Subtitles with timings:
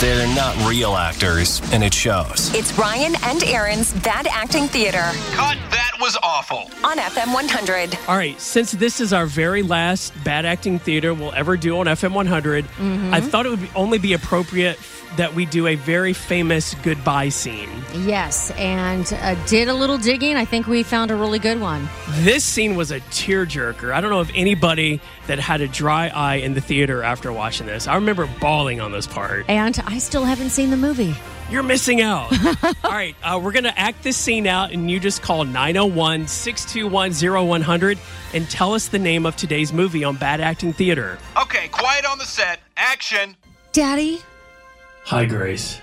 [0.00, 2.52] They're not real actors, and it shows.
[2.54, 6.70] It's Ryan and Aaron's Bad Acting Theater Cut, that was awful.
[6.84, 7.98] on FM 100.
[8.06, 11.86] All right, since this is our very last bad acting theater we'll ever do on
[11.86, 12.64] FM 100,
[13.12, 14.78] I thought it would be, only be appropriate
[15.16, 17.68] that we do a very famous goodbye scene.
[17.92, 20.36] Yes, and uh, did a little digging.
[20.36, 21.88] I think we found a really good one.
[22.20, 23.92] This scene was a tearjerker.
[23.92, 27.66] I don't know of anybody that had a dry eye in the theater after watching
[27.66, 27.88] this.
[27.88, 29.46] I remember bawling on this part.
[29.48, 31.16] And I still haven't seen the movie.
[31.48, 32.32] You're missing out.
[32.84, 36.26] All right, uh, we're going to act this scene out, and you just call 901
[36.26, 37.12] 621
[37.46, 37.98] 0100
[38.34, 41.18] and tell us the name of today's movie on Bad Acting Theater.
[41.40, 42.58] Okay, quiet on the set.
[42.76, 43.36] Action.
[43.70, 44.20] Daddy?
[45.04, 45.80] Hi, Grace.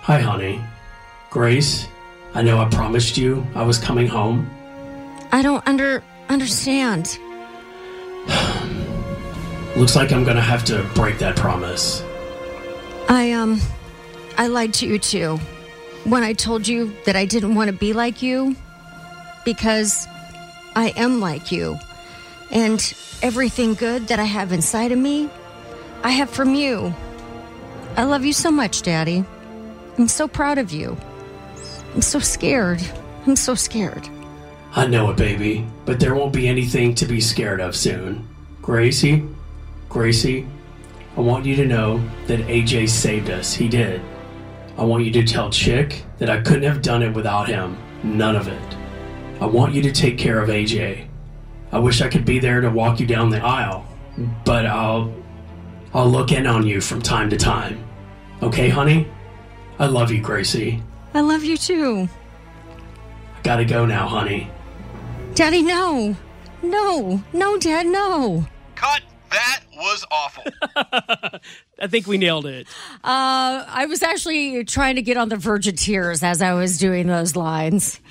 [0.00, 0.62] Hi, honey.
[1.30, 1.86] Grace,
[2.34, 4.50] I know I promised you I was coming home.
[5.32, 7.18] I don't under understand.
[9.76, 12.02] Looks like I'm going to have to break that promise.
[13.08, 13.60] I um
[14.38, 15.38] I lied to you too.
[16.04, 18.54] When I told you that I didn't want to be like you
[19.44, 20.06] because
[20.74, 21.78] I am like you.
[22.50, 22.80] And
[23.22, 25.30] everything good that I have inside of me,
[26.02, 26.94] I have from you.
[27.96, 29.24] I love you so much, Daddy.
[29.98, 30.96] I'm so proud of you.
[31.94, 32.82] I'm so scared.
[33.26, 34.08] I'm so scared.
[34.74, 38.28] I know it, baby, but there won't be anything to be scared of soon.
[38.60, 39.24] Gracie,
[39.88, 40.46] Gracie,
[41.16, 43.54] I want you to know that AJ saved us.
[43.54, 44.02] He did.
[44.78, 47.76] I want you to tell Chick that I couldn't have done it without him.
[48.02, 48.76] None of it.
[49.40, 51.08] I want you to take care of AJ.
[51.72, 53.86] I wish I could be there to walk you down the aisle,
[54.44, 55.12] but I'll
[55.94, 57.82] I'll look in on you from time to time.
[58.42, 59.08] Okay, honey?
[59.78, 60.82] I love you, Gracie.
[61.14, 62.08] I love you too.
[63.34, 64.50] I gotta go now, honey.
[65.34, 66.16] Daddy, no.
[66.62, 67.22] No.
[67.32, 68.46] No, Dad, no.
[68.74, 70.44] Cut, that was awful.
[71.78, 72.66] I think we nailed it.
[73.04, 76.78] Uh, I was actually trying to get on the verge of tears as I was
[76.78, 78.00] doing those lines.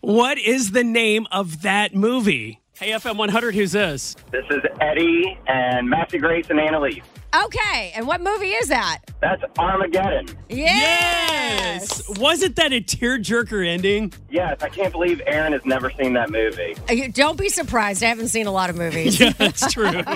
[0.00, 2.60] What is the name of that movie?
[2.80, 4.16] Hey, FM 100, who's this?
[4.30, 7.02] This is Eddie and Matthew Grace and Annalise.
[7.44, 9.00] Okay, and what movie is that?
[9.20, 10.28] That's Armageddon.
[10.48, 12.02] Yes.
[12.18, 14.14] Wasn't that a tearjerker ending?
[14.30, 16.74] Yes, I can't believe Aaron has never seen that movie.
[16.88, 18.02] Uh, Don't be surprised.
[18.02, 19.20] I haven't seen a lot of movies.
[19.20, 20.02] Yeah, that's true.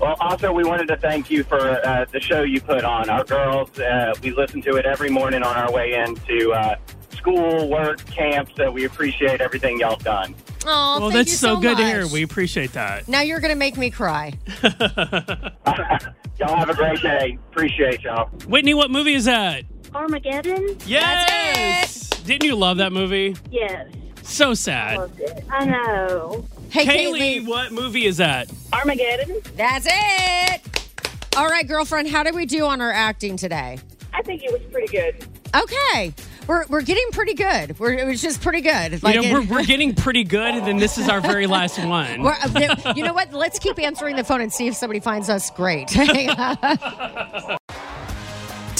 [0.00, 3.08] Well, also, we wanted to thank you for uh, the show you put on.
[3.08, 6.74] Our girls, uh, we listen to it every morning on our way into uh,
[7.16, 10.34] school, work, camp, so we appreciate everything y'all done.
[10.66, 12.06] Oh, well, thank that's you so, good to hear.
[12.06, 13.06] We appreciate that.
[13.08, 14.32] Now you're going to make me cry.
[14.62, 17.38] y'all have a great day.
[17.50, 18.28] Appreciate y'all.
[18.48, 19.64] Whitney, what movie is that?
[19.94, 20.76] Armageddon?
[20.86, 22.08] Yes!
[22.24, 23.36] Didn't you love that movie?
[23.50, 23.88] Yes.
[24.22, 24.96] So sad.
[24.96, 25.44] Loved it.
[25.50, 26.44] I know.
[26.70, 27.46] Hey, Kaylee, Kaylee.
[27.46, 28.50] what movie is that?
[28.72, 29.40] Armageddon?
[29.56, 30.60] That's it.
[31.36, 33.78] All right, girlfriend, how did we do on our acting today?
[34.12, 35.26] I think it was pretty good.
[35.54, 36.14] Okay.
[36.46, 37.78] We're, we're getting pretty good.
[37.78, 39.02] We're, it was just pretty good.
[39.02, 42.26] you know, we're, we're getting pretty good, and then this is our very last one.
[42.26, 43.32] Uh, you know what?
[43.32, 45.90] Let's keep answering the phone and see if somebody finds us great.